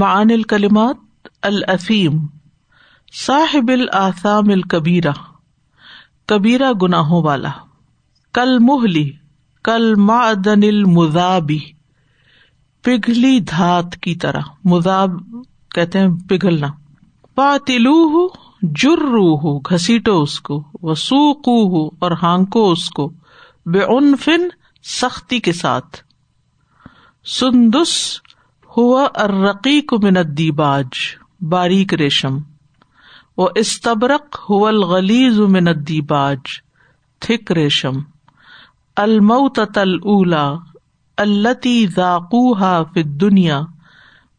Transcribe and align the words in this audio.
معان 0.00 0.30
الکلمات 0.30 1.28
الافیم 1.42 2.18
صاحب 3.12 3.70
الآثام 3.70 4.48
الکبیرہ، 4.48 5.12
کبیرہ 6.26 6.72
گناہوں 6.82 7.22
والا، 7.22 7.50
کل 8.34 8.58
محلی 8.60 9.10
کل 9.64 9.94
معدن 10.00 10.62
المذابی، 10.62 11.58
پگھلی 12.84 13.38
دھات 13.50 13.96
کی 13.96 14.14
طرح، 14.14 14.42
مذاب 14.64 15.10
کہتے 15.74 15.98
ہیں 15.98 16.08
پگھلنا 16.28 16.68
پاتلو 17.36 17.96
ہو 18.08 18.26
جرو 18.76 19.26
ہو 19.36 19.58
گھسیٹو 19.58 20.20
اس 20.22 20.40
کو 20.40 20.62
وسوقو 20.82 21.60
ہو 21.68 21.86
اور 21.98 22.12
ہانکو 22.22 22.70
اس 22.70 22.88
کو 22.90 23.10
بے 23.66 23.82
عنفن 23.88 24.48
سختی 24.84 25.38
کے 25.40 25.52
ساتھ، 25.52 25.96
سندس 27.26 27.92
ہوا 28.76 29.08
ارقیق 29.14 29.92
من 30.02 30.16
الدیباج، 30.16 30.86
باریک 31.40 31.94
ریشم۔ 31.94 32.38
و 33.36 33.44
استبرق 33.54 34.38
ہو 34.50 34.66
الغلیز 34.66 35.40
من 35.40 35.68
الدیباج، 35.68 36.38
تھک 37.20 37.52
ریشم۔ 37.52 37.92
الموت 38.96 39.58
الاولا 39.58 40.54
التی 41.16 41.86
ذاقوها 41.86 42.82
فی 42.94 43.00
الدنیا۔ 43.00 43.60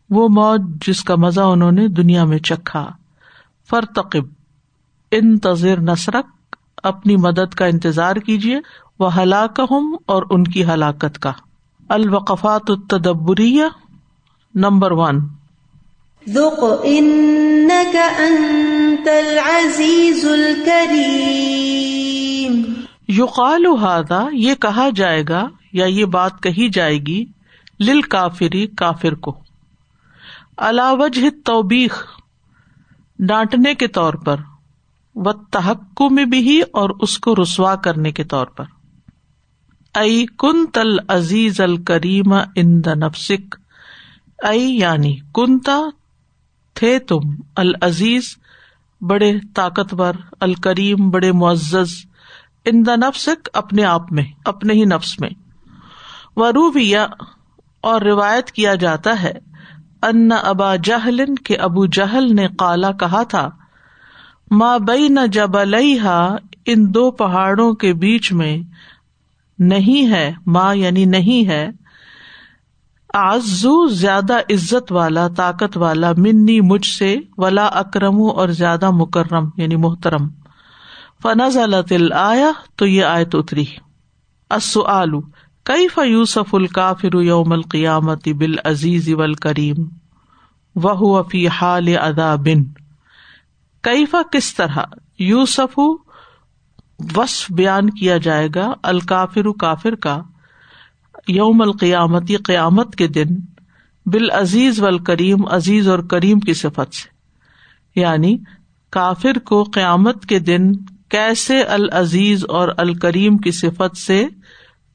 وہ 0.10 0.30
موت 0.30 0.88
جس 0.88 1.04
کا 1.04 1.16
مزہ 1.16 1.42
انہوں 1.42 1.72
نے 1.72 1.88
دنیا 1.88 2.26
میں 2.26 2.40
چکھا۔ 2.40 2.92
فرتقب، 3.70 4.24
انتظر 5.12 5.80
نسرک 5.80 6.56
اپنی 6.84 7.16
مدد 7.16 7.54
کا 7.54 7.66
انتظار 7.66 8.16
کیجیے 8.16 8.60
وہ 9.00 9.18
ہلاک 9.18 9.60
ہوں 9.72 9.98
اور 10.06 10.24
ان 10.30 10.44
کی 10.44 10.66
ہلاکت 10.66 11.20
کا۔ 11.20 11.32
الوقفات 11.90 12.62
التدبریہ 12.68 13.64
نمبر 14.56 14.92
ون 14.92 15.20
ذق 16.28 16.64
انك 16.84 17.96
انت 18.20 19.08
العزیز 19.08 20.26
الكریم 20.26 22.74
یقال 23.08 23.66
هذا 23.66 24.28
یہ 24.34 24.56
کہا 24.56 24.90
جائے 24.96 25.24
گا 25.30 25.50
یا 25.74 25.86
یہ 25.86 26.06
بات 26.06 26.44
کہی 26.44 26.70
جائے 26.70 26.98
گی 26.98 27.26
لل 27.80 28.02
کافری 28.02 28.68
کافر 28.68 29.14
کو۔ 29.14 29.40
وجہ 30.92 31.30
توبیخ 31.46 32.06
ڈانٹنے 33.20 33.74
کے 33.74 33.88
طور 33.88 34.14
پر 34.14 34.36
و 35.16 35.34
تحق 35.34 36.02
میں 36.12 36.26
بھی 36.26 36.62
اور 36.62 36.90
اس 37.02 37.18
کو 37.18 37.36
رسوا 37.36 37.76
کرنے 37.76 38.12
کے 38.12 38.24
طور 38.24 38.46
پر۔ 38.46 38.66
ائی 39.96 40.26
کن 40.26 40.66
تل 40.66 40.98
عزیز 41.08 41.62
الکریم 41.62 42.34
ان 42.34 42.86
دا 42.86 42.94
نفسک 42.94 43.56
ائی 44.42 44.78
یعنی 44.78 45.18
کنتا 45.34 45.80
تھے 46.74 47.00
تم 47.00 47.20
العزیز، 47.56 48.24
بڑے 49.02 49.34
طاقتور، 49.56 50.14
الکریم، 50.40 51.10
بڑے 51.10 51.32
معزز، 51.32 51.90
ان 52.66 52.86
دا 52.86 52.96
نفسک 52.96 53.50
اپنے 53.54 53.84
آپ 53.84 54.12
میں، 54.12 54.24
اپنے 54.46 54.74
ہی 54.74 54.86
نفس 54.86 55.20
میں۔ 55.20 55.30
وروبیا 56.36 57.08
اور 57.82 58.02
روایت 58.02 58.52
کیا 58.52 58.76
جاتا 58.76 59.22
ہے، 59.24 59.34
ان 60.04 60.30
ابا 60.44 60.76
جہل 60.76 61.36
کے 61.36 61.56
ابو 61.56 61.86
جہل 61.86 62.36
نے 62.36 62.48
کالا 62.58 62.92
کہا 62.92 63.24
تھا 63.24 63.50
ماں 64.52 64.80
بئی 64.80 65.08
نہ 65.08 65.20
جب 65.32 65.58
ان 66.66 66.94
دو 66.94 67.12
پہاڑوں 67.12 67.74
کے 67.74 67.94
بیچ 67.94 68.32
میں 68.32 68.58
نہیں 69.60 70.12
ہے 70.12 70.34
ماں 70.46 70.76
یعنی 70.76 71.06
نہیں 71.06 71.48
ہے 71.48 71.70
آزو 73.14 73.88
زیادہ 73.88 74.34
عزت 74.34 74.92
والا، 74.92 75.28
طاقت 75.28 75.78
والا، 75.78 76.12
منی 76.18 76.62
مجھ 76.62 76.86
سے، 76.86 77.18
ولا 77.38 77.66
اکرم 77.66 78.16
اور 78.16 78.50
زیادہ 78.50 78.92
مکرم 78.92 79.50
یعنی 79.58 79.76
محترم۔ 79.76 80.30
فنز 81.24 81.58
اللہ 81.58 82.14
آیا 82.14 82.52
تو 82.76 82.86
یہ 82.86 83.04
آیت 83.04 83.36
اتری۔ 83.36 83.66
آلو 84.88 85.22
کئی 85.64 85.88
فیوسف 85.88 86.56
الکافر 86.56 87.16
یوم 87.16 87.52
القیامت 87.52 88.30
بال 88.30 88.56
عزیز 88.66 89.10
ول 89.10 89.34
کریم 89.34 89.76
وہ 90.76 91.24
فی 91.24 91.48
حال 91.48 91.88
ادا 92.02 92.36
بن 92.36 92.64
کئی 93.82 94.06
کس 94.32 94.56
طرح؟ 94.56 94.78
یوسف، 95.20 95.80
وصف 97.16 97.52
بیان 97.52 97.90
کیا 97.90 98.18
جائے 98.18 98.48
گا، 98.56 98.74
الکافر 98.84 99.52
کافر 99.52 99.96
کا۔ 99.96 100.22
یوم 101.28 101.62
القیامتی 101.62 102.38
قیامت 102.38 102.96
کے 102.96 103.08
دن 103.08 103.28
بال 104.06 104.32
عزیز 104.32 104.82
و 104.82 104.98
کریم 104.98 105.48
عزیز 105.48 105.88
اور 105.88 106.00
کریم 106.00 106.40
کی 106.40 106.54
صفت 106.54 106.96
سے۔ 106.96 107.10
یعنی 108.00 108.38
کافر 108.90 109.40
کو 109.40 109.64
قیامت 109.64 110.26
کے 110.26 110.40
دن 110.40 110.76
کیسے 111.10 111.64
العزیز 111.64 112.46
اور 112.50 112.70
الکریم 112.78 113.38
کی 113.38 113.52
صفت 113.52 113.98
سے 113.98 114.28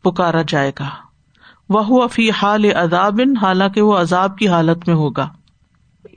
پکارا 0.04 0.42
جائے 0.48 0.72
گا۔ 0.80 0.88
وہ 1.68 2.08
فی 2.08 2.30
حال 2.30 2.64
ادابن 2.74 3.36
حالانکہ 3.36 3.82
وہ 3.82 3.96
عذاب 3.96 4.38
کی 4.38 4.48
حالت 4.48 4.88
میں 4.88 4.96
ہوگا۔ 4.96 5.28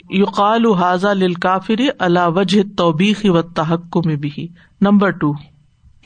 یقال 0.09 0.73
حاضا 0.73 1.13
لل 1.13 1.33
کافر 1.33 1.81
اللہ 1.99 2.27
وجہ 2.27 2.61
توبیخی 2.77 3.29
و 3.29 3.41
تحق 3.41 3.97
میں 4.05 4.15
بھی 4.15 4.47
نمبر 4.81 5.09
ٹو 5.09 5.31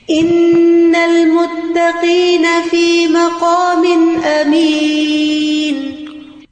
ان 0.08 0.92
المتقین 0.94 2.46
فی 2.70 3.06
مقام 3.06 3.84
امین 4.24 5.90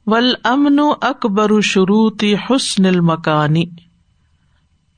والامن 0.07 0.79
اکبر 1.01 1.61
شروط 1.61 2.23
حسن 2.49 2.85
المکانی 2.85 3.63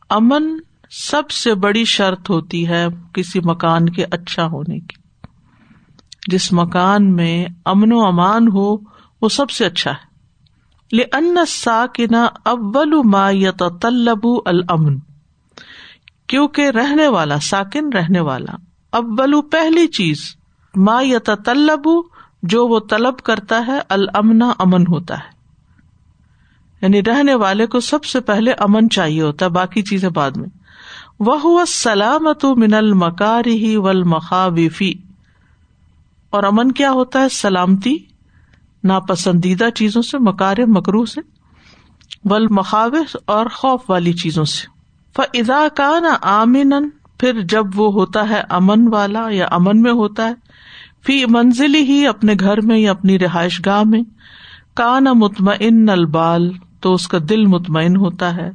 امن 0.09 0.57
سب 0.91 1.31
سے 1.31 1.55
بڑی 1.55 1.85
شرط 1.85 2.29
ہوتی 2.29 2.67
ہے 2.67 2.85
کسی 3.13 3.39
مکان 3.43 3.89
کے 3.89 4.05
اچھا 4.11 4.45
ہونے 4.45 4.79
کی۔ 4.79 4.95
جس 6.27 6.53
مکان 6.53 7.15
میں 7.15 7.45
امن 7.65 7.91
و 7.91 8.05
امان 8.05 8.47
ہو، 8.47 8.77
وہ 9.21 9.29
سب 9.29 9.49
سے 9.49 9.65
اچھا 9.65 9.91
ہے۔ 9.91 10.15
لن 10.95 11.37
ساکنا 11.47 12.27
اول 12.45 12.93
ما 13.03 13.31
یتطلب 13.31 14.27
الامن 14.45 14.99
کیونکہ 16.27 16.69
رہنے 16.69 17.07
والا، 17.07 17.39
ساکن 17.39 17.89
رہنے 17.93 18.19
والا۔ 18.19 18.55
اول 18.91 19.41
پہلی 19.41 19.87
چیز، 19.87 20.35
ما 20.75 21.01
یتطلب 21.01 21.87
جو 22.43 22.67
وہ 22.67 22.79
طلب 22.89 23.17
کرتا 23.17 23.67
ہے، 23.67 23.79
الامن، 23.89 24.41
امن 24.41 24.81
ہوتا 24.81 25.17
ہے۔ 25.17 25.35
یعنی 26.81 27.03
رہنے 27.03 27.35
والے 27.35 27.67
کو 27.67 27.79
سب 27.79 28.03
سے 28.03 28.19
پہلے 28.19 28.51
امن 28.51 28.89
چاہیے 28.89 29.21
ہوتا 29.21 29.45
ہے، 29.45 29.49
باقی 29.49 29.81
چیزیں 29.81 30.09
بعد 30.09 30.31
میں۔ 30.31 30.49
وہ 31.19 31.65
سلامت 31.67 32.45
من 32.45 32.73
المکار 32.73 33.45
ہی 33.45 33.77
ول 33.77 34.03
مخابی 34.03 34.93
اور 36.29 36.43
امن 36.43 36.71
کیا 36.71 36.91
ہوتا 36.91 37.21
ہے؟ 37.21 37.29
سلامتی، 37.29 37.97
ناپسندیدہ 38.83 39.69
چیزوں 39.75 40.01
سے 40.01 40.17
مکار 40.17 40.57
مکرو 40.67 41.05
سے۔ 41.05 41.21
ول 42.25 42.47
مخاب 42.49 42.95
اور 43.25 43.45
خوف 43.45 43.89
والی 43.89 44.13
چیزوں 44.13 44.45
سے۔ 44.45 44.74
فضا 45.15 45.65
کا 45.75 45.91
نہ 45.99 46.15
آمن 46.29 46.89
پھر 47.19 47.39
جب 47.49 47.79
وہ 47.79 47.91
ہوتا 47.93 48.27
ہے 48.29 48.41
امن 48.49 48.87
والا 48.93 49.27
یا 49.31 49.47
امن 49.51 49.81
میں 49.81 49.91
ہوتا 49.93 50.27
ہے، 50.27 50.33
فی 51.05 51.23
منزل 51.29 51.75
ہی 51.75 52.05
اپنے 52.07 52.33
گھر 52.39 52.61
میں 52.61 52.77
یا 52.77 52.91
اپنی 52.91 53.17
رہائش 53.19 53.59
گاہ 53.65 53.83
میں 53.83 54.01
کا 54.75 54.97
نہ 54.99 55.13
مطمئن 55.15 55.89
البال، 55.89 56.51
تو 56.81 56.93
اس 56.93 57.07
کا 57.07 57.17
دل 57.29 57.45
مطمئن 57.45 57.95
ہوتا 57.95 58.35
ہے 58.35 58.49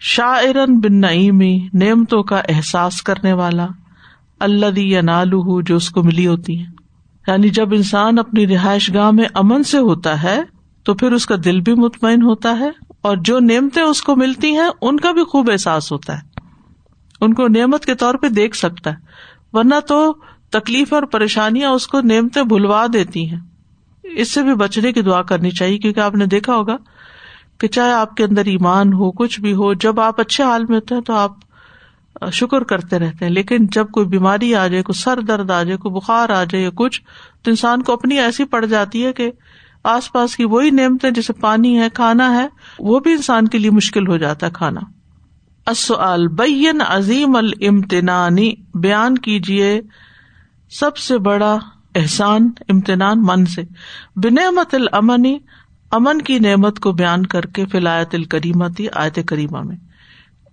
شاعرن 0.00 0.78
بن 0.80 1.00
نعیمی 1.00 1.56
نعمتوں 1.74 2.22
کا 2.22 2.40
احساس 2.48 3.02
کرنے 3.02 3.32
والا 3.32 3.66
اللہ 4.40 4.78
یا 4.78 5.00
نالو 5.00 5.60
جو 5.60 5.76
اس 5.76 5.90
کو 5.90 6.02
ملی 6.02 6.26
ہوتی 6.26 6.58
ہے 6.60 6.64
یعنی 7.26 7.48
جب 7.50 7.72
انسان 7.74 8.18
اپنی 8.18 8.46
رہائش 8.46 8.92
گاہ 8.94 9.10
میں 9.10 9.24
امن 9.34 9.62
سے 9.62 9.78
ہوتا 9.78 10.22
ہے، 10.22 10.38
تو 10.86 10.94
پھر 10.94 11.12
اس 11.12 11.26
کا 11.26 11.34
دل 11.44 11.60
بھی 11.60 11.74
مطمئن 11.74 12.22
ہوتا 12.22 12.58
ہے 12.58 12.70
اور 13.02 13.16
جو 13.16 13.38
نعمتیں 13.38 13.82
اس 13.82 14.02
کو 14.02 14.16
ملتی 14.16 14.52
ہیں، 14.52 14.68
ان 14.82 15.00
کا 15.00 15.12
بھی 15.12 15.24
خوب 15.24 15.50
احساس 15.50 15.92
ہوتا 15.92 16.18
ہے۔ 16.18 16.36
ان 17.20 17.34
کو 17.34 17.48
نعمت 17.48 17.84
کے 17.84 17.94
طور 17.94 18.14
پہ 18.14 18.28
دیکھ 18.28 18.56
سکتا 18.56 18.90
ہے۔ 18.90 18.96
ورنہ 19.52 19.80
تو 19.88 20.14
تکلیف 20.50 20.92
اور 20.92 21.02
پریشانیاں 21.02 21.70
اس 21.70 21.86
کو 21.86 22.00
نعمتیں 22.00 22.42
بھلوا 22.42 22.86
دیتی 22.92 23.30
ہیں۔ 23.30 23.40
اس 24.02 24.30
سے 24.30 24.42
بھی 24.42 24.54
بچنے 24.54 24.92
کی 24.92 25.02
دعا 25.02 25.22
کرنی 25.22 25.50
چاہیے، 25.50 25.78
کیونکہ 25.78 26.00
آپ 26.00 26.14
نے 26.14 26.26
دیکھا 26.26 26.54
ہوگا 26.56 26.76
کہ 27.58 27.68
چاہے 27.68 27.92
آپ 27.92 28.14
کے 28.14 28.24
اندر 28.24 28.44
ایمان 28.44 28.92
ہو، 28.92 29.12
کچھ 29.12 29.40
بھی 29.40 29.52
ہو، 29.52 29.74
جب 29.74 30.00
آپ 30.00 30.20
اچھے 30.20 30.44
حال 30.44 30.64
میں 30.64 30.76
ہوتے 30.76 30.94
ہیں 30.94 31.02
تو 31.02 31.12
آپ 31.12 31.32
شکر 32.32 32.64
کرتے 32.64 32.98
رہتے 32.98 33.24
ہیں۔ 33.24 33.32
لیکن 33.32 33.66
جب 33.66 33.90
کوئی 33.90 34.06
بیماری 34.06 34.54
آ 34.54 34.66
جائے، 34.66 34.82
کوئی 34.82 35.00
سر 35.00 35.20
درد 35.20 35.50
آ 35.50 35.62
جائے، 35.62 35.76
کوئی 35.76 35.94
بخار 35.94 36.28
آ 36.28 36.44
جائے 36.44 36.64
یا 36.64 36.70
کچھ، 36.74 37.02
تو 37.42 37.50
انسان 37.50 37.82
کو 37.82 37.92
اپنی 37.92 38.18
ایسی 38.18 38.44
پڑ 38.44 38.64
جاتی 38.64 39.06
ہے 39.06 39.12
کہ 39.12 39.30
آس 39.86 40.12
پاس 40.12 40.36
کی 40.36 40.44
وہی 40.44 40.70
نعمتیں 40.70 41.10
جیسے 41.10 41.32
پانی 41.32 41.78
ہے، 41.78 41.88
کھانا 41.94 42.36
ہے، 42.36 42.46
وہ 42.78 43.00
بھی 43.00 43.12
انسان 43.12 43.48
کے 43.48 43.58
لیے 43.58 43.70
مشکل 43.70 44.08
ہو 44.08 44.16
جاتا 44.16 44.46
ہے 44.46 44.50
کھانا۔ 44.54 44.80
بین 46.36 46.80
عظیم 46.88 47.36
المتنانی 47.36 48.52
بیان 48.74 49.18
کیجیے 49.18 49.80
سب 50.70 50.96
سے 50.96 51.18
بڑا 51.18 51.58
احسان، 51.94 52.50
امتنان 52.68 53.22
من 53.22 53.46
سے۔ 53.46 53.62
بنعمت 54.16 54.74
الامنی 54.74 55.38
امن 55.90 56.22
کی 56.22 56.38
نعمت 56.38 56.80
کو 56.80 56.92
بیان 56.92 57.26
کر 57.26 57.46
کے 57.46 57.66
فلایت 57.66 58.14
الکریمہ 58.14 58.64
تھی 58.76 58.86
آیت 58.94 59.18
کریمہ 59.26 59.62
میں۔ 59.62 59.76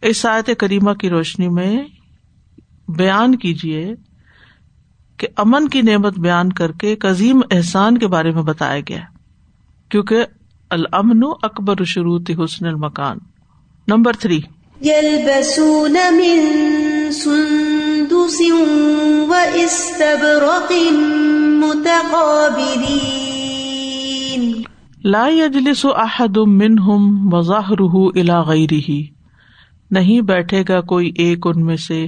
اس 0.02 0.26
آیت 0.26 0.50
کریمہ 0.60 0.94
کی 0.94 1.10
روشنی 1.10 1.50
میں 1.50 1.84
بیان 2.98 3.36
کیجیے 3.36 3.96
کہ 5.18 5.28
امن 5.38 5.68
کی 5.68 5.82
نعمت 5.82 6.20
بیان 6.20 6.54
کر 6.54 6.72
کے 6.72 6.88
ایک 6.88 7.06
عظیم 7.06 7.42
احسان 7.52 7.98
کے 7.98 8.08
بارے 8.08 8.32
میں 8.32 8.44
بتایا 8.44 8.80
گیا۔ 8.90 9.12
کیونکہ 9.94 10.25
الامن 10.69 11.22
اکبر 11.44 11.84
شروط 11.84 12.31
حسن 12.44 12.66
المکان۔ 12.66 13.18
Number 13.88 14.13
three. 14.13 14.40
يلبسون 14.86 15.92
من 15.92 17.12
سندس 17.12 18.42
واستبرق 19.28 20.72
متقابلين 21.63 24.63
لا 25.04 25.28
يجلس 25.28 25.86
احد 25.86 26.38
منهم 26.38 27.34
وظهره 27.34 28.12
الى 28.16 28.31
غيره 28.31 29.04
نہیں 29.92 30.22
بیٹھے 30.22 30.63
گا 30.69 30.81
کوئی 30.81 31.12
ایک 31.16 31.48
ان 31.48 31.66
میں 31.66 31.78
سے 31.78 32.07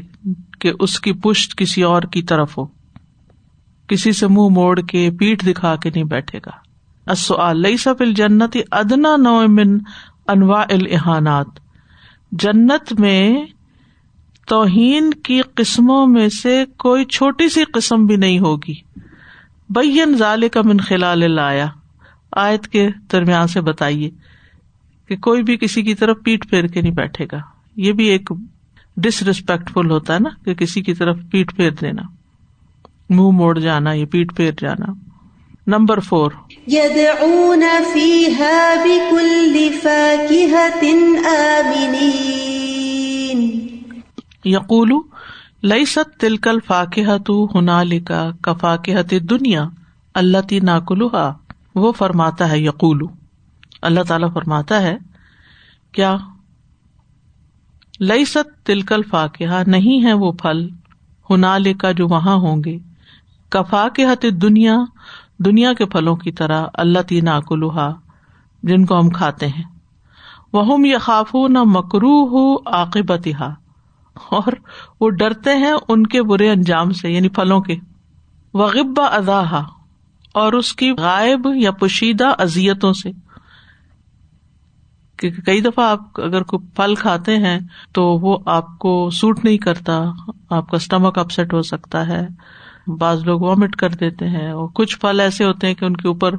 کہ 0.60 0.72
اس 0.80 1.00
کی 1.00 1.14
پشت 1.14 1.58
کسی 1.58 1.84
اور 1.84 2.02
کی 2.02 2.22
طرف 2.22 2.58
ہو۔ 2.58 2.66
کسی 3.88 4.12
سے 4.12 4.28
منہ 4.28 4.50
موڑ 4.50 4.82
کے 4.82 5.10
پیٹ 5.20 5.48
دکھا 5.48 5.76
کے 5.76 5.90
نہیں 5.90 6.04
بیٹھے 6.04 6.40
گا۔ 6.46 6.65
السؤال 7.06 7.62
ليس 7.62 7.84
في 7.84 8.04
الجنت 8.04 8.58
ادنا 8.72 9.16
نوع 9.18 9.46
من 9.48 9.78
انواع 10.28 10.66
الاحانات 10.70 11.48
جنت 12.32 13.00
میں 13.00 13.46
توہین 14.48 15.12
کی 15.14 15.42
قسموں 15.56 16.08
میں 16.08 16.30
سے 16.30 16.66
کوئی 16.78 17.06
چھوٹی 17.06 17.50
سی 17.50 17.64
قسم 17.64 18.06
بھی 18.06 18.16
نہیں 18.16 18.40
ہوگی۔ 18.40 18.74
بین 19.70 20.18
ظال 20.18 20.50
کا 20.50 20.62
من 20.66 20.78
خلال 20.78 21.32
لایا 21.32 21.68
آیت 22.32 22.68
کے 22.68 22.90
درمیان 23.12 23.48
سے 23.48 23.62
بتائیے 23.62 24.10
کہ 25.08 25.18
کوئی 25.18 25.44
بھی 25.44 25.58
کسی 25.58 25.82
کی 25.82 25.96
طرف 25.96 26.18
پیٹ 26.24 26.50
پھیر 26.50 26.68
کے 26.68 26.82
نہیں 26.82 26.94
بیٹھے 26.94 27.26
گا۔ 27.32 27.38
یہ 27.76 27.92
بھی 27.92 28.06
ایک 28.06 28.30
ڈس 28.98 29.24
ریسپیکٹفل 29.24 29.92
ہوتا 29.92 30.14
ہے 30.14 30.20
نا 30.20 30.30
کہ 30.46 30.54
کسی 30.54 30.82
کی 30.82 30.94
طرف 30.94 31.18
پیٹ 31.32 31.56
پھیر 31.56 31.72
دینا۔ 31.72 32.02
منہ 33.10 33.32
موڑ 33.32 33.60
جانا 33.60 33.94
یا 33.94 34.06
پیٹ 34.12 34.36
پھیر 34.36 34.52
جانا۔ 34.58 34.94
Number 35.68 36.00
four. 36.00 36.32
يدعون 36.68 37.64
فيها 37.94 38.84
بكل 38.84 39.70
فاكهة 39.82 40.84
آمنين. 41.32 43.40
یقول 44.46 44.92
لئی 45.64 45.86
ست 45.86 46.20
تلکل 46.20 46.60
فاقہ 46.68 47.18
تو 47.18 47.48
ہنا 47.56 47.84
لکا 47.84 48.32
کفاقت 48.42 49.14
وہ 51.76 51.92
فرماتا 51.92 52.50
ہے 52.50 52.60
یقول 52.60 53.06
اللہ 53.82 54.00
تعالی 54.08 54.26
فرماتا 54.34 54.82
ہے، 54.82 54.98
کیا؟ 55.94 56.18
لئی 58.00 58.26
ست 58.26 58.66
تلکل 58.66 59.04
فاقہ 59.04 59.64
نہیں 59.68 60.04
ہے 60.04 60.14
وہ 60.14 60.32
پھل 60.32 60.70
ہنا 61.30 61.58
لکا 61.58 61.92
جو 61.92 62.08
وہاں 62.08 62.36
ہوں 62.36 62.64
گے 62.64 62.78
کفا 63.50 63.90
کے 63.90 64.06
حت 64.06 64.26
دنیا 64.42 64.78
دنیا 65.40 65.74
کے 65.74 65.86
پھلوں 65.86 66.16
کی 66.16 66.32
طرح 66.32 66.66
اللہ 66.74 67.00
تینا 67.00 67.40
کلوہا 67.40 67.94
جن 68.64 68.86
کو 68.86 69.00
ہم 69.00 69.10
کھاتے 69.10 69.48
ہیں۔ 69.48 69.64
وہ 70.54 70.88
یہ 70.88 70.98
خاف 70.98 71.36
نہ 71.50 71.64
مکرو 71.64 72.28
ہو 72.28 72.56
عاقبت 72.56 73.28
اور 74.30 74.54
وہ 75.00 75.10
ڈرتے 75.10 75.56
ہیں 75.56 75.74
ان 75.88 76.08
کے 76.08 76.24
برے 76.24 76.52
انجام 76.52 76.92
سے 76.92 77.12
یعنی 77.12 77.30
پھلوں 77.30 77.62
کے۔ 77.62 77.76
وغب 78.54 79.00
اضاحا 79.12 79.62
اور 80.34 80.54
اس 80.54 80.74
کی 80.74 80.92
غائب 80.92 81.48
یا 81.56 81.72
پوشیدہ 81.72 82.34
ازیتوں 82.38 82.94
سے۔ 82.94 83.12
کیونکہ 85.18 85.42
کئی 85.42 85.62
دفعہ 85.62 85.90
آپ 85.90 86.00
اگر 86.22 86.44
کوئی 86.44 86.68
پھل 86.76 86.96
کھاتے 86.96 87.38
ہیں 87.38 87.60
تو 87.94 88.04
وہ 88.04 88.38
آپ 88.46 88.80
کو 88.80 89.10
سوٹ 89.10 89.46
نہیں 89.46 89.58
کرتا، 89.58 90.04
آپ 90.50 90.70
کا 90.70 90.78
اسٹمک 90.78 91.18
اپسٹ 91.18 91.54
ہو 91.54 91.62
سکتا 91.62 92.08
ہے۔ 92.08 92.28
بعض 92.88 93.24
لوگ 93.24 93.40
وامٹ 93.40 93.76
کر 93.76 93.90
دیتے 93.90 94.28
ہیں 94.28 94.52
اور 94.52 94.70
کچھ 94.74 95.00
پھل 95.00 95.20
ایسے 95.20 95.46
ہوتے 95.46 95.68
ہیں 95.68 95.74
کہ 95.74 95.86
ان 95.86 95.98
کے 95.98 96.08
اوپر 96.08 96.36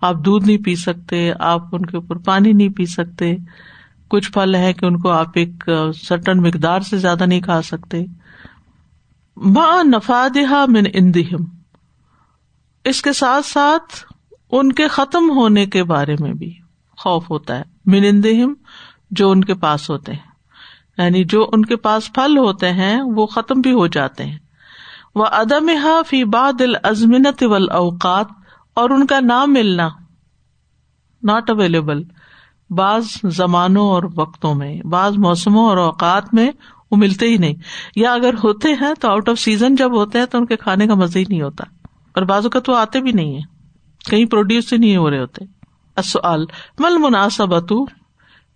آپ 0.00 0.14
دودھ 0.14 0.46
نہیں 0.46 0.58
پی 0.64 0.74
سکتے، 0.74 1.32
آپ 1.40 1.62
ان 1.72 1.86
کے 1.86 1.96
اوپر 1.96 2.16
پانی 2.16 2.52
نہیں 2.52 2.68
پی 2.68 2.86
سکتے۔ 2.86 3.36
کچھ 4.08 4.32
پھل 4.32 4.54
ہے 4.54 4.72
کہ 4.72 4.84
ان 4.84 5.00
کو 5.00 5.10
آپ 5.10 5.28
ایک 5.34 5.70
سٹن 5.94 6.42
مقدار 6.42 6.80
سے 6.80 6.98
زیادہ 6.98 7.26
نہیں 7.26 7.40
کھا 7.40 7.62
سکتے۔ 7.62 8.04
ماں 9.36 9.84
نفادہ 9.84 10.66
من 10.68 10.82
اندہم 10.92 11.44
اس 12.84 13.02
کے 13.02 13.12
ساتھ 13.12 13.46
ساتھ 13.46 14.12
ان 14.52 14.72
کے 14.72 14.88
ختم 14.88 15.30
ہونے 15.30 15.66
کے 15.66 15.84
بارے 15.84 16.16
میں 16.20 16.32
بھی 16.32 16.54
خوف 16.98 17.30
ہوتا 17.30 17.58
ہے۔ 17.58 17.62
من 17.86 18.00
اندہم 18.08 18.54
جو 19.10 19.30
ان 19.30 19.44
کے 19.44 19.54
پاس 19.54 19.90
ہوتے 19.90 20.12
ہیں۔ 20.12 20.30
یعنی 20.98 21.24
جو 21.24 21.48
ان 21.52 21.64
کے 21.64 21.76
پاس 21.76 22.12
پھل 22.12 22.38
ہوتے 22.38 22.72
ہیں 22.72 23.00
وہ 23.02 23.26
ختم 23.26 23.60
بھی 23.60 23.72
ہو 23.72 23.86
جاتے 23.86 24.24
ہیں۔ 24.24 24.38
وہ 25.14 25.24
ادم 25.24 25.70
فی 26.06 26.24
باد 26.24 26.60
الزمنت 26.60 27.42
و 27.42 27.54
اوقات 27.54 28.26
اور 28.74 28.90
ان 28.90 29.06
کا 29.06 29.20
نام 29.20 29.52
ملنا 29.52 29.88
ناٹ 31.22 31.50
اویلیبل 31.50 32.02
بعض 32.70 33.06
زمانوں 33.24 33.88
اور 33.88 34.02
وقتوں 34.16 34.54
میں، 34.54 34.82
بعض 34.82 35.18
موسموں 35.18 35.68
اور 35.68 35.76
اوقات 35.76 36.34
میں 36.34 36.50
وہ 36.90 36.96
ملتے 36.96 37.26
ہی 37.26 37.36
نہیں۔ 37.36 37.54
یا 37.96 38.12
اگر 38.12 38.34
ہوتے 38.34 38.68
ہیں 38.68 38.94
تو 39.00 39.10
آؤٹ 39.10 39.28
آف 39.28 39.38
سیزن 39.38 39.74
جب 39.74 39.96
ہوتے 39.96 40.18
ہیں 40.18 40.26
تو 40.26 40.38
ان 40.38 40.46
کے 40.46 40.56
کھانے 40.56 40.86
کا 40.86 40.94
مزہ 40.94 41.18
ہی 41.18 41.24
نہیں 41.28 41.42
ہوتا۔ 41.42 41.64
اور 42.14 42.22
بازو 42.22 42.50
کا 42.50 42.60
تو 42.60 42.74
آتے 42.74 43.00
بھی 43.00 43.12
نہیں 43.12 43.34
ہے 43.34 43.40
کہیں 44.10 44.24
پروڈیوس 44.24 44.72
ہی 44.72 44.78
نہیں 44.78 44.96
ہو 44.96 45.10
رہے 45.10 45.20
ہوتے۔ 45.20 45.44
اصل 45.96 46.44
مل 46.78 46.98
مناسبت 46.98 47.72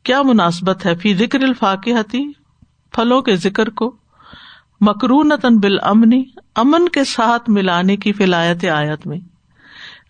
کیا 0.02 0.22
مناسبت 0.22 0.86
ہے؟ 0.86 0.94
فی 0.94 1.14
ذکر 1.14 1.42
الفاقی 1.42 2.32
پھلوں 2.92 3.22
کے 3.22 3.36
ذکر 3.36 3.70
کو۔ 3.70 3.96
مکرونتن 4.81 5.59
بال 5.59 5.79
امنی 5.82 6.23
امن 6.55 6.88
کے 6.88 7.05
ساتھ 7.05 7.50
ملانے 7.50 7.97
کی 7.97 8.12
فلایت 8.12 8.65
آیت 8.65 9.06
میں۔ 9.06 9.19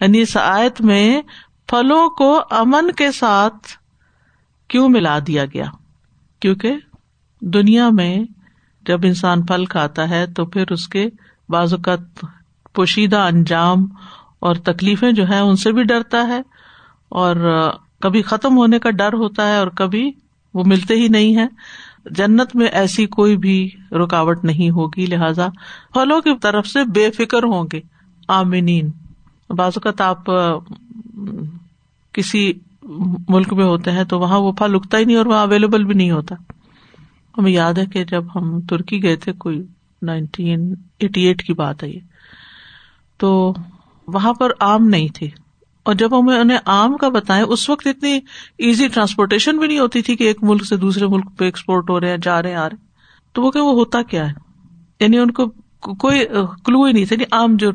یعنی 0.01 0.21
اس 0.21 0.37
آیت 0.37 0.81
میں 0.81 1.23
پھلوں 1.67 2.09
کو 2.09 2.41
امن 2.51 2.91
کے 2.91 3.13
ساتھ 3.13 3.69
کیوں 4.69 4.89
ملا 4.89 5.19
دیا 5.27 5.45
گیا؟ 5.45 5.65
کیونکہ 6.41 6.75
دنیا 7.41 7.89
میں 7.89 8.19
جب 8.87 9.01
انسان 9.05 9.43
پھل 9.43 9.65
کھاتا 9.65 10.11
ہے 10.11 10.27
تو 10.27 10.45
پھر 10.47 10.65
اس 10.71 10.89
کے 10.89 11.07
بعض 11.49 11.75
اوقات 11.75 12.25
پوشیدہ 12.75 13.17
انجام 13.17 13.79
اور 14.41 14.55
تکلیفیں 14.55 15.13
جو 15.13 15.29
ہے 15.29 15.39
ان 15.39 15.57
سے 15.57 15.73
بھی 15.73 15.83
ڈرتا 15.83 16.27
ہے 16.29 16.41
اور 17.09 17.37
کبھی 18.01 18.23
ختم 18.23 18.57
ہونے 18.57 18.79
کا 18.79 18.91
ڈر 18.91 19.13
ہوتا 19.13 19.49
ہے 19.49 19.57
اور 19.57 19.67
کبھی 19.67 20.13
وہ 20.55 20.63
ملتے 20.67 20.95
ہی 20.95 21.09
نہیں 21.09 21.37
ہے 21.37 21.47
جنت 22.11 22.57
میں 22.57 22.67
ایسی 22.67 23.07
کوئی 23.07 23.37
بھی 23.37 23.71
رکاوٹ 23.93 24.45
نہیں 24.45 24.71
ہوگی، 24.71 25.07
لہذا 25.07 25.49
پھلوں 25.93 26.21
کی 26.21 26.31
طرف 26.43 26.67
سے 26.67 26.85
بے 26.85 27.11
فکر 27.11 27.43
ہوں 27.43 27.65
گے۔ 27.73 27.81
آمینین۔ 28.29 28.91
بعض 29.51 29.73
اوقات 29.77 30.01
آپ 30.01 30.27
کسی 32.13 32.53
ملک 33.29 33.53
میں 33.53 33.65
ہوتے 33.65 33.93
ہیں 33.93 34.05
تو 34.05 34.19
وہاں 34.19 34.39
وہ 34.39 34.53
پھل 34.53 34.75
اگتا 34.75 34.99
ہی 34.99 35.05
نہیں 35.05 35.17
اور 35.17 35.27
وہاں 35.27 35.43
اویلیبل 35.43 35.85
بھی 35.85 35.95
نہیں 35.95 36.11
ہوتا۔ 36.11 36.35
ہمیں 37.39 37.53
یاد 37.53 37.75
ہے 37.75 37.87
کہ 37.87 38.05
جب 38.05 38.25
ہم 38.35 38.61
ترکی 38.61 39.03
گئے 39.03 39.17
تھے، 39.17 39.33
کوئی 39.33 39.63
نائنٹین 40.03 40.75
ایٹی 40.99 41.21
ایٹ 41.21 41.43
کی 41.43 41.53
بات 41.53 41.83
ہے 41.83 41.89
یہ۔ 41.89 42.01
تو 43.17 43.55
وہاں 44.07 44.35
پر 44.35 44.51
آم 44.61 44.89
نہیں 44.89 45.09
تھے۔ 45.15 45.29
اور 45.85 45.95
جب 45.95 46.21
ہمیں 46.21 46.39
انہیں 46.39 46.59
آم 46.65 46.97
کا 46.97 47.09
بتائیں، 47.09 47.45
اس 47.45 47.71
وقت 47.71 47.87
اتنی 47.87 48.21
ایزی 48.59 48.89
ٹرانسپورٹیشن 48.89 49.59
بھی 49.59 49.67
نہیں 49.67 49.79
ہوتی 49.79 50.03
تھی 50.03 50.17
کہ 50.17 50.25
ایک 50.25 50.37
ملک 50.43 50.65
سے 50.65 50.77
دوسرے 50.77 51.07
ملک 51.07 51.39
پہ 51.39 51.45
ایکسپورٹ 51.45 51.91
ہو 51.91 52.01
رہے 52.01 52.11
ہیں، 52.11 52.17
جا 52.17 52.43
رہے 52.43 52.51
ہیں، 52.51 52.57
آ 52.57 52.69
رہے 52.69 52.77
تو 53.33 53.43
وہ 53.43 53.51
کہ 53.51 53.61
وہ 53.61 53.73
ہوتا 53.73 54.03
کیا 54.03 54.29
ہے؟ 54.29 54.33
یعنی 55.01 55.19
ان 55.19 55.31
کو 55.31 55.47
کوئی 55.97 56.25
کلو 56.65 56.85
ہی 56.85 56.93
نہیں 56.93 57.05
تھا 57.05 57.15
یعنی 57.15 57.25
عام 57.33 57.57
جو 57.57 57.71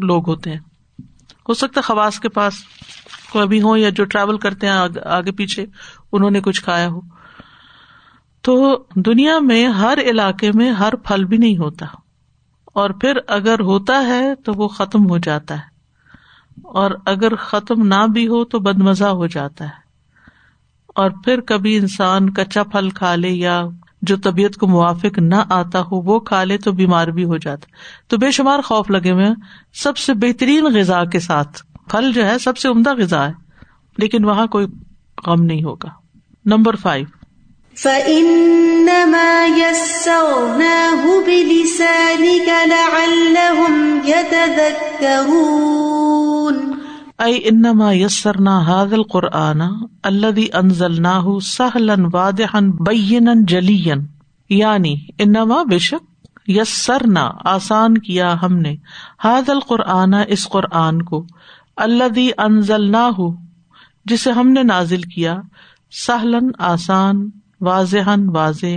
لوگ 0.00 0.28
ہوتے 0.28 0.50
ہیں۔ 0.50 0.60
ہو 1.48 1.54
سکتا 1.54 1.80
خواص 1.80 2.20
کے 2.20 2.28
پاس 2.28 2.54
کوئی 3.32 3.62
ہو 3.62 3.76
یا 3.76 3.88
جو 3.88 4.04
ٹریول 4.04 4.38
کرتے 4.38 4.66
ہیں 4.66 4.74
آگے 5.04 5.32
پیچھے، 5.32 5.66
انہوں 6.12 6.30
نے 6.30 6.40
کچھ 6.40 6.62
کھایا 6.62 6.88
ہو۔ 6.88 7.00
تو 8.42 8.84
دنیا 8.96 9.38
میں 9.38 9.68
ہر 9.68 9.98
علاقے 9.98 10.50
میں 10.54 10.70
ہر 10.70 10.94
پھل 10.94 11.24
بھی 11.24 11.36
نہیں 11.36 11.58
ہوتا۔ 11.58 11.86
اور 12.66 12.90
پھر 12.90 13.18
اگر 13.28 13.60
ہوتا 13.60 14.06
ہے 14.06 14.34
تو 14.34 14.52
وہ 14.56 14.68
ختم 14.68 15.10
ہو 15.10 15.18
جاتا 15.18 15.54
ہے۔ 15.54 15.73
اور 16.62 16.90
اگر 17.06 17.36
ختم 17.36 17.86
نہ 17.86 18.06
بھی 18.06 18.28
ہو 18.28 18.44
تو 18.44 18.58
بد 18.58 18.78
مزہ 18.78 19.04
ہو 19.04 19.26
جاتا 19.26 19.64
ہے۔ 19.64 19.84
اور 20.86 21.10
پھر 21.24 21.40
کبھی 21.40 21.76
انسان 21.76 22.32
کچا 22.32 22.62
پھل 22.62 22.90
کھا 22.90 23.14
لے 23.14 23.28
یا 23.28 23.62
جو 24.02 24.16
طبیعت 24.16 24.54
کو 24.54 24.66
موافق 24.66 25.18
نہ 25.18 25.34
آتا 25.50 25.80
ہو 25.80 25.96
وہ 25.96 26.18
کھا 26.18 26.44
لے 26.44 26.58
تو 26.58 26.72
بیمار 26.72 27.08
بھی 27.08 27.24
ہو 27.24 27.36
جاتا 27.36 27.66
تو 28.08 28.16
بے 28.16 28.30
شمار 28.30 28.60
خوف 28.60 28.90
لگے 28.90 29.10
ہوئے 29.10 29.26
سب 29.74 29.96
سے 29.96 30.14
بہترین 30.14 30.64
غذا 30.64 31.04
کے 31.04 31.20
ساتھ 31.20 31.62
پھل 31.90 32.12
جو 32.12 32.26
ہے 32.26 32.38
سب 32.38 32.58
سے 32.58 32.68
عمدہ 32.68 32.94
غذا 32.94 33.26
ہے۔ 33.26 33.32
لیکن 33.98 34.24
وہاں 34.24 34.46
کوئی 34.46 34.66
غم 35.26 35.42
نہیں 35.42 35.64
ہوگا۔ 35.64 35.88
Number 36.44 36.76
five. 36.76 37.06
اے 47.18 47.32
انما 47.44 47.92
یسرنا 47.92 48.58
حاد 48.60 48.92
القرآن 48.92 49.60
اللہ 50.02 50.56
انزلنا 50.56 51.22
سہلن 51.42 52.08
وادحن 52.12 52.70
بین 52.70 53.28
جلین 53.46 54.06
یعنی 54.50 54.94
انما 55.18 55.62
بے 55.62 55.78
شک 55.78 56.02
یسرنا، 56.48 57.30
آسان 57.44 57.98
کیا 57.98 58.36
ہم 58.42 58.56
نے 58.56 58.76
حاد 59.24 59.48
القرآن 59.48 60.14
اس 60.28 60.48
قرآن 60.48 61.02
کو 61.02 61.26
اللہ 61.76 62.18
انزلنا 62.38 63.10
جسے 64.04 64.30
ہم 64.30 64.48
نے 64.48 64.62
نازل 64.62 65.02
کیا 65.02 65.40
سہلن 66.06 66.50
آسان 66.58 67.30
واضح 67.60 68.10
واضح 68.26 68.76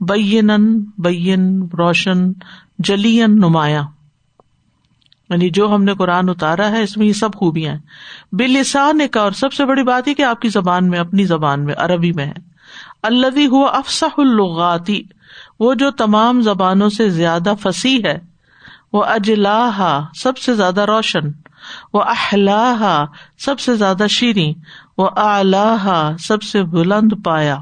بین 0.00 0.50
بین، 0.98 1.62
روشن 1.78 2.32
جلین 2.78 3.30
نمایاں۔ 3.30 3.84
یعنی 5.30 5.50
جو 5.50 5.74
ہم 5.74 5.84
نے 5.84 5.94
قرآن 5.94 6.28
اتارا 6.28 6.70
ہے، 6.70 6.82
اس 6.82 6.96
میں 6.96 7.06
یہ 7.06 7.12
سب 7.12 7.34
خوبیاں 7.34 7.72
ہیں۔ 7.72 7.80
بلسان 8.32 9.08
کا 9.08 9.20
اور 9.20 9.32
سب 9.32 9.52
سے 9.52 9.64
بڑی 9.64 9.82
بات 9.82 10.08
ہی 10.08 10.14
کہ 10.14 10.22
آپ 10.22 10.40
کی 10.40 10.48
زبان 10.48 10.88
میں، 10.88 10.98
اپنی 10.98 11.24
زبان 11.24 11.64
میں، 11.64 11.74
عربی 11.78 12.12
میں 12.12 12.26
ہے۔ 12.26 12.32
اللہ 13.02 13.46
ہوا 13.46 13.70
افسح 13.70 14.14
الغاتی 14.18 15.02
وہ 15.60 15.74
جو 15.74 15.90
تمام 15.90 16.40
زبانوں 16.40 16.88
سے 16.88 17.10
زیادہ 17.10 17.52
فصیح 17.62 18.00
ہے۔ 18.04 18.18
وہ 18.92 19.04
اجلاح 19.04 20.00
سب 20.14 20.38
سے 20.38 20.54
زیادہ 20.54 20.80
روشن۔ 20.80 21.28
وہ 21.92 22.02
اہلاح 22.02 23.04
سب 23.38 23.60
سے 23.60 23.76
زیادہ 23.76 24.06
شیریں۔ 24.10 24.52
وہ 24.98 25.08
اعلیٰ 25.16 25.76
سب 26.18 26.42
سے 26.42 26.62
بلند 26.62 27.12
پایا۔ 27.24 27.56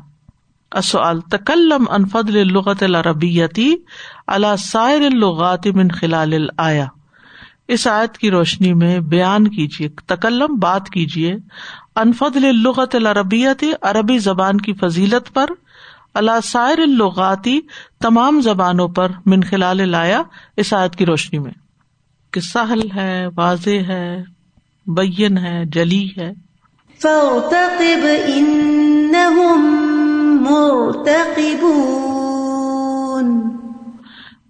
اصل 0.72 1.20
تکلم 1.20 1.84
انفد 1.90 2.36
الغت 2.36 2.82
العربیتی 2.82 3.74
اللہ 4.26 4.56
سائر 4.58 5.00
الغات 5.00 5.66
من 5.66 5.88
خلال 5.88 6.46
آیا 6.56 6.86
اس 7.68 7.86
آیت 7.86 8.18
کی 8.18 8.30
روشنی 8.30 8.74
میں 8.74 8.98
بیان 8.98 9.48
کیجیے 9.48 9.88
تکلم 10.06 10.56
بات 10.58 10.90
کیجیے 10.90 11.34
انفد 11.96 12.36
الغت 12.36 12.94
العربیتی 12.94 13.72
عربی 13.82 14.18
زبان 14.18 14.56
کی 14.56 14.72
فضیلت 14.72 15.34
پر 15.34 15.46
اللہ 16.14 16.40
سائر 16.44 16.78
الغاتی 16.78 17.60
تمام 18.00 18.40
زبانوں 18.40 18.88
پر 18.88 19.08
من 19.26 19.40
خلال 19.40 19.88
لایا 19.88 20.22
اس 20.56 20.72
آیت 20.72 20.96
کی 20.96 21.06
روشنی 21.06 21.38
میں۔ 21.38 21.52
کہ 22.30 22.40
سہل 22.40 22.80
ہے 22.94 23.26
واضح 23.36 23.86
ہے 23.88 24.22
بین 24.86 25.38
ہے 25.38 25.64
جلی 25.64 26.08
ہے۔ 26.18 26.32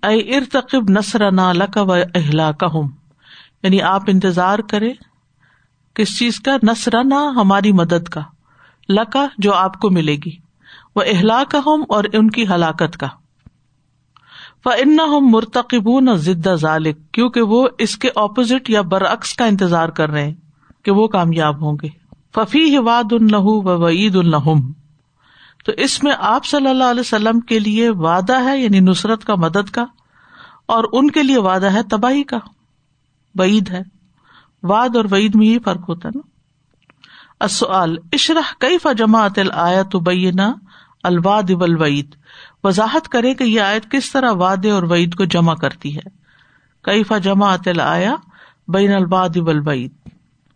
اے 0.03 0.37
ارتقب 0.37 0.91
نسر 0.91 1.31
نا 1.31 1.53
لک 1.53 1.79
و 1.81 1.93
اہلا 1.93 2.51
یعنی 3.65 3.81
آپ 3.83 4.03
انتظار 4.07 4.59
کرے 4.69 4.93
کس 5.97 6.19
چیز 6.19 6.41
کا؟ 6.41 6.57
نسرنا 6.63 7.21
ہماری 7.37 7.73
مدد 7.73 8.09
کا، 8.09 8.21
لکا 8.89 9.27
جو 9.39 9.55
آپ 9.55 9.79
کو 9.81 9.91
ملے 9.91 10.17
گی 10.17 10.37
وہ 10.97 11.03
اہلا 11.07 11.43
کا 11.45 11.59
ہم 11.67 11.83
اور 11.89 12.05
ان 12.13 12.31
کی 12.31 12.47
ہلاکت 12.49 12.97
کا۔ 12.97 13.09
ان 14.79 14.97
مرتقب 15.23 15.89
نہ 16.01 16.11
ضد 16.17 16.47
ذالک 16.61 16.97
کیونکہ 17.13 17.43
وہ 17.43 17.67
اس 17.79 17.97
کے 17.97 18.09
اپوزٹ 18.17 18.71
یا 18.71 18.81
برعکس 18.83 19.33
کا 19.35 19.45
انتظار 19.45 19.89
کر 19.89 20.11
رہے 20.11 20.25
ہیں 20.25 20.35
کہ 20.85 20.91
وہ 20.91 21.07
کامیاب 21.09 21.63
ہوں 21.63 21.77
گے۔ 21.83 21.89
ففی 22.35 22.79
واد 22.79 23.13
النح 23.13 23.47
و 23.47 23.79
وعید 23.79 24.17
النحم 24.17 24.61
تو 25.65 25.73
اس 25.77 26.03
میں 26.03 26.13
آپ 26.19 26.45
صلی 26.45 26.69
اللہ 26.69 26.91
علیہ 26.91 27.01
وسلم 27.01 27.41
کے 27.41 27.59
لیے 27.59 27.89
وعدہ 27.91 28.39
ہے 28.45 28.59
یعنی 28.59 28.81
نصرت 28.81 29.25
کا 29.25 29.35
مدد 29.35 29.71
کا، 29.71 29.85
اور 30.67 30.85
ان 30.93 31.11
کے 31.11 31.23
لیے 31.23 31.39
وعدہ 31.41 31.73
ہے 31.73 31.83
تباہی 31.91 32.23
کا۔ 32.23 32.39
وعید 33.39 33.71
ہے۔ 33.71 33.83
واد 34.63 34.97
اور 34.97 35.05
وعید 35.11 35.35
میں 35.35 35.47
یہ 35.47 35.59
فرق 35.65 35.89
ہوتا 35.89 36.09
ہے 36.09 36.19
نا۔ 36.19 36.31
السؤال، 37.41 37.97
اشرح 38.13 38.55
کئی 38.59 38.79
فجماعت 38.79 39.39
آیا 39.53 39.83
تو 39.83 40.01
بینا 40.01 40.53
الواد 41.03 41.51
ولوعید 41.51 42.15
وضاحت 42.65 43.09
کرے 43.09 43.35
کہ 43.35 43.45
یہ 43.45 43.61
آیت 43.61 43.91
کس 43.91 44.13
طرح 44.13 44.33
وعدے 44.33 44.71
اور 44.71 44.83
وعید 44.83 45.15
کو 45.15 45.25
جمع 45.25 45.55
کرتی 45.55 45.97
ہے۔ 45.97 46.19
کئی 46.83 47.05
فا 47.05 47.19
جمع 47.19 47.57
آیا 47.83 48.15
بین 48.69 48.93
الباد 48.93 49.37
ولوعید 49.37 49.93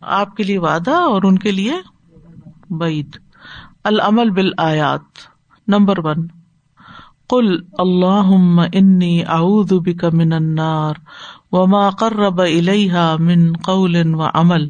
آپ 0.01 0.35
کے 0.35 0.43
لیے 0.43 0.57
وعدہ 0.57 0.91
اور 0.91 1.23
ان 1.23 1.39
کے 1.39 1.51
لیے 1.51 1.73
بعید 2.69 3.17
العمل 3.83 4.29
بال 4.29 4.51
آیات 4.57 5.01
نمبر 5.67 5.99
ون۔ 5.99 6.27
کل 7.29 7.57
اللہ 7.77 8.67
انی 8.73 9.25
اعوذ 9.25 9.73
بک 9.73 10.05
من 10.05 10.33
النار۔ 10.33 10.93
وما 11.53 11.89
قرب 11.89 12.41
الیہا 12.41 13.15
من 13.19 13.51
قول 13.61 13.95
و 14.15 14.21
عمل 14.33 14.69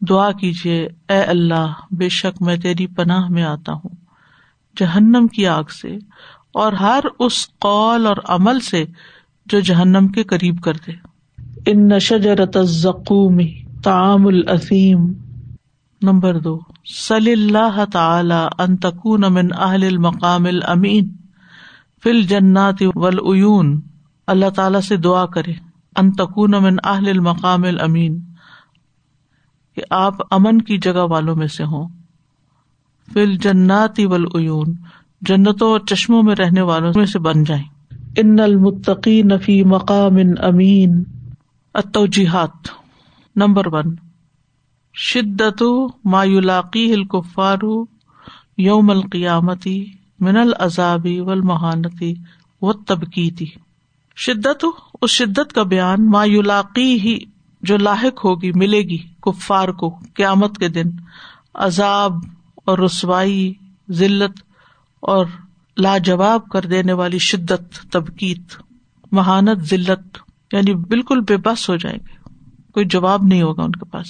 دعا 0.00 0.30
کیجیے 0.32 0.88
اے 1.08 1.20
اللہ، 1.22 1.72
بے 1.90 2.08
شک 2.08 2.42
میں 2.42 2.56
تیری 2.56 2.86
پناہ 2.86 3.28
میں 3.28 3.42
آتا 3.42 3.72
ہوں۔ 3.72 3.96
جہنم 4.76 5.26
کی 5.26 5.46
آگ 5.46 5.70
سے 5.72 5.98
اور 6.52 6.72
ہر 6.72 7.04
اس 7.18 7.46
قول 7.58 8.06
اور 8.06 8.16
عمل 8.28 8.60
سے 8.60 8.84
جو 9.46 9.60
جہنم 9.60 10.08
کے 10.08 10.22
قریب 10.22 10.60
کر 10.62 10.76
دے 10.86 10.92
ان 11.66 11.88
نشجرت 11.88 12.56
الزقوم 12.56 13.38
تعام 13.82 14.26
العظیم 14.26 15.12
نمبر 16.02 16.38
دو 16.38 16.58
صلی 16.86 17.32
اللہ 17.32 17.84
تعالی 17.92 18.46
ان 18.58 18.76
تکون 18.76 19.20
من 19.20 19.52
اہل 19.58 19.84
المقام 19.84 20.44
الامین 20.44 21.08
فی 22.02 22.10
الجنات 22.10 22.82
والعیون 22.94 23.80
اللہ 24.28 24.50
تعالی 24.50 24.80
سے 24.80 24.96
دعا 24.96 25.26
کرے، 25.26 25.52
ان 25.96 26.12
تکون 26.12 26.50
من 26.50 26.76
اہل 26.84 27.08
المقام 27.08 27.62
الامین، 27.62 28.20
کہ 29.76 29.82
آپ 29.90 30.14
امن 30.30 30.62
کی 30.62 30.78
جگہ 30.78 31.02
والوں 31.10 31.36
میں 31.36 31.46
سے 31.46 31.64
ہوں۔ 31.64 31.88
فل 33.12 33.36
جناتی 33.36 34.06
ولعیون 34.06 34.74
جنتوں 35.20 35.70
اور 35.70 35.80
چشموں 35.80 36.22
میں 36.22 36.34
رہنے 36.34 36.60
والوں 36.60 36.92
میں 36.96 37.06
سے 37.06 37.18
بن 37.18 37.44
جائیں۔ 37.44 37.64
ان 38.16 38.40
المتقی 38.40 39.22
نفی 39.22 39.64
مقام 39.64 40.16
امین۔ 40.42 41.04
اتوجیحات 41.74 42.68
نمبر 43.36 43.66
ون۔ 43.66 43.94
شدت 44.94 45.62
مایولاقی 46.04 46.92
الکفار 46.92 47.58
یوم 48.58 48.90
القیامتی 48.90 49.92
من 50.20 50.36
العذابی 50.36 51.20
و 51.20 51.30
المحانتی 51.30 52.14
و 52.62 52.72
تبکیتی 52.72 53.67
شدت 54.18 54.64
اس 55.02 55.10
شدت 55.10 55.52
کا 55.52 55.62
بیان 55.62 56.10
مایولاقی 56.10 57.00
ہی 57.00 57.18
جو 57.62 57.76
لاحق 57.76 58.24
ہوگی، 58.24 58.52
ملے 58.52 58.78
گی 58.78 58.98
کفار 59.22 59.68
کو 59.68 59.98
قیامت 60.14 60.58
کے 60.58 60.68
دن۔ 60.68 60.90
عذاب 61.54 62.14
اور 62.64 62.78
رسوائی، 62.78 63.54
ذلت 63.90 64.40
اور 65.00 65.26
لاجواب 65.76 66.48
کر 66.48 66.60
دینے 66.60 66.92
والی 66.92 67.18
شدت، 67.18 67.92
تبکیت، 67.92 68.62
مہانت، 69.12 69.62
ذلت 69.62 70.18
یعنی 70.52 70.74
بالکل 70.74 71.20
بے 71.20 71.36
بس 71.36 71.70
ہو 71.70 71.76
جائیں 71.76 71.98
گے۔ 71.98 72.30
کوئی 72.72 72.86
جواب 72.86 73.22
نہیں 73.22 73.42
ہوگا 73.42 73.62
ان 73.62 73.72
کے 73.72 73.84
پاس۔ 73.84 74.06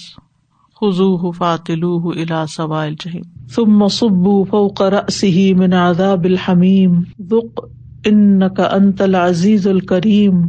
خزو 0.80 1.30
فاتلو 1.30 2.08
الا 2.08 2.46
سوائل 2.46 2.94
چہیم 2.94 3.46
ثم 3.48 3.88
صبو 3.88 4.44
فوق 4.44 4.82
رأسه 4.82 5.56
من 5.56 5.72
عذاب 5.72 6.24
الحمیم۔ 6.24 7.00
ذق 7.22 7.60
انك 8.08 8.60
انت 8.72 9.00
العزیز 9.00 9.66
الکریم۔ 9.66 10.40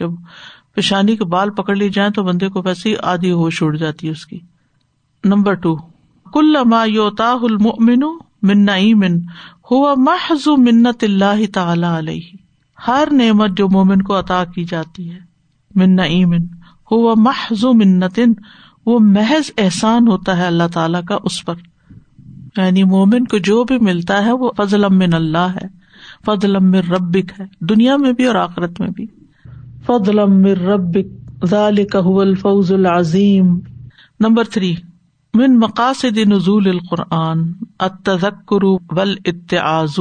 جب 0.00 0.10
پیشانی 0.74 1.16
کے 1.16 1.24
بال 1.24 1.50
پکڑ 1.50 1.76
لی 1.76 1.88
جائیں 1.88 2.10
تو 2.10 2.22
بندے 2.22 2.48
کو 2.48 2.62
ویسے 2.64 2.90
ہی 2.90 2.94
آدھی 3.02 3.32
ہوش 3.32 3.62
اڑ 3.62 3.76
جاتی 3.76 4.06
ہے 4.06 4.12
اس 4.12 4.26
کی۔ 4.26 4.38
نمبر 5.24 5.54
ٹو 5.54 5.76
کل 6.32 6.56
ما 6.64 6.84
یوتا 6.84 7.32
المؤمن 7.42 8.00
من 8.42 8.64
نعیم، 8.64 9.04
ہوا 9.70 9.94
محض 9.96 10.48
منت 10.48 11.04
اللہ 11.04 11.52
تعالی 11.54 11.98
علیہ۔ 11.98 12.36
ہر 12.88 13.08
نعمت 13.12 13.50
جو 13.56 13.68
مومن 13.68 14.02
کو 14.02 14.18
عطا 14.18 14.44
کی 14.44 14.64
جاتی 14.64 15.10
ہے۔ 15.10 15.18
من 15.74 15.96
نعیم، 15.96 16.34
ہوا 16.90 17.14
محض 17.16 17.64
منت، 17.64 18.20
وہ 18.86 18.98
محض 18.98 19.50
احسان 19.58 20.08
ہوتا 20.08 20.36
ہے 20.36 20.46
اللہ 20.46 20.68
تعالی 20.74 20.98
کا 21.08 21.18
اس 21.24 21.44
پر۔ 21.44 21.54
یعنی 22.56 22.84
مومن 22.84 23.24
کو 23.24 23.38
جو 23.38 23.64
بھی 23.64 23.78
ملتا 23.78 24.24
ہے 24.24 24.32
وہ 24.32 24.50
فضل 24.56 24.88
من 24.88 25.14
اللہ 25.14 25.38
ہے۔ 25.38 25.85
فضل 26.26 26.58
من 26.58 26.74
ربک 26.74 27.40
ہے، 27.40 27.44
دنیا 27.60 27.96
میں 27.96 28.12
بھی 28.12 28.24
اور 28.24 28.34
آخرت 28.34 28.80
میں 28.80 28.88
بھی۔ 28.88 29.06
فضل 29.86 30.26
من 30.26 30.52
ربک، 30.52 31.30
ذالک 31.46 31.96
هو 32.04 32.20
الفوز 32.20 32.72
العظیم۔ 32.72 33.58
نمبر 34.20 34.44
تھری، 34.44 34.74
من 35.34 35.58
مقاصد 35.58 36.18
نزول 36.18 36.68
القرآن، 36.68 37.52
التذکر 37.78 38.64
والاتعاظ 38.64 39.98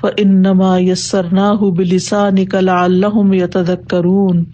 فانما 0.00 0.78
يسرناه 0.78 1.70
بلسانك 1.70 2.54
لعلهم 2.54 3.32
يتذكرون 3.32 4.44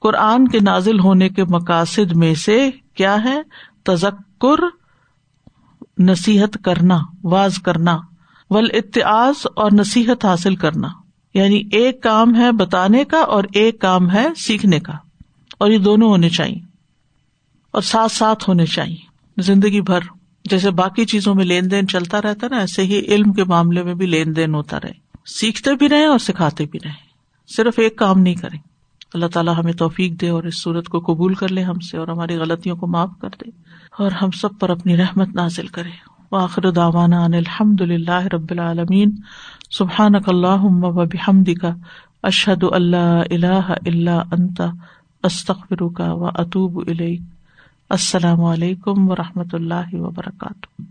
قرآن 0.00 0.48
کے 0.48 0.58
نازل 0.60 0.98
ہونے 1.00 1.28
کے 1.28 1.44
مقاصد 1.44 2.12
میں 2.12 2.34
سے 2.34 2.70
کیا 2.94 3.24
ہے؟ 3.24 3.42
تذکر، 3.82 4.62
نصیحت 5.98 6.58
کرنا، 6.64 6.98
واز 7.24 7.58
کرنا۔ 7.58 7.98
ول 8.50 8.68
اتعاز 8.72 9.34
اور 9.56 9.70
نصیحت 9.72 10.24
حاصل 10.24 10.56
کرنا۔ 10.56 10.88
یعنی 11.34 11.62
ایک 11.72 12.02
کام 12.02 12.34
ہے 12.34 12.52
بتانے 12.52 13.04
کا 13.04 13.18
اور 13.18 13.44
ایک 13.52 13.80
کام 13.80 14.10
ہے 14.10 14.26
سیکھنے 14.36 14.80
کا۔ 14.80 14.92
اور 15.58 15.70
یہ 15.70 15.78
دونوں 15.78 16.08
ہونے 16.08 16.28
چاہیے۔ 16.28 16.58
اور 17.70 17.82
ساتھ 17.82 18.12
ساتھ 18.12 18.48
ہونے 18.48 18.66
چاہیے۔ 18.66 19.16
زندگی 19.38 19.80
بھر 19.80 19.98
جیسے 20.44 20.70
باقی 20.70 21.04
چیزوں 21.04 21.34
میں 21.34 21.44
لین 21.44 21.70
دین 21.70 21.88
چلتا 21.88 22.22
رہتا 22.22 22.48
نا، 22.50 22.58
ایسے 22.58 22.82
ہی 22.82 22.98
علم 22.98 23.32
کے 23.32 23.44
معاملے 23.44 23.82
میں 23.82 23.94
بھی 23.94 24.06
لین 24.06 24.36
دین 24.36 24.54
ہوتا 24.54 24.78
رہے۔ 24.80 24.92
سیکھتے 25.26 25.74
بھی 25.74 25.88
رہے 25.88 26.04
اور 26.04 26.18
سکھاتے 26.18 26.64
بھی 26.70 26.78
رہے 26.84 27.06
صرف 27.56 27.74
ایک 27.78 27.96
کام 27.96 28.18
نہیں 28.18 28.34
کریں۔ 28.34 28.58
اللہ 29.14 29.26
تعالیٰ 29.26 29.58
ہمیں 29.58 29.72
توفیق 29.72 30.20
دے 30.20 30.28
اور 30.28 30.44
اس 30.44 30.62
صورت 30.62 30.88
کو 30.88 31.00
قبول 31.00 31.34
کر 31.34 31.48
لے 31.48 31.62
ہم 31.62 31.78
سے 31.78 31.96
اور 31.96 32.08
ہماری 32.08 32.36
غلطیوں 32.36 32.76
کو 32.76 32.86
معاف 32.86 33.10
کر 33.20 33.28
دے۔ 33.28 33.50
اور 33.98 34.10
ہم 34.10 34.30
سب 34.30 34.48
پر 34.60 34.70
اپنی 34.70 34.96
رحمت 34.96 35.28
نازل 35.34 35.66
کرے۔ 35.66 36.15
وآخر 36.32 36.70
دعوانا 36.70 37.24
ان 37.24 37.34
الحمد 37.34 37.80
للہ 37.80 38.20
رب 38.32 38.50
العالمین. 38.50 39.14
سبحانک 39.70 40.28
اللہم 40.28 40.84
و 40.84 40.92
بحمدک. 40.92 41.64
اشہد 42.22 42.62
اشحد 42.62 42.64
اللہ 42.72 43.22
الہ 43.30 43.74
الا 43.86 44.22
انت. 44.32 44.60
استغفرک 45.22 46.00
و 46.00 46.26
اتوب 46.26 46.78
الیک. 46.86 47.20
السلام 47.90 48.44
علیکم 48.44 49.10
و 49.10 49.14
رحمۃ 49.14 49.52
اللہ 49.52 49.94
وبرکاتہ. 49.94 50.82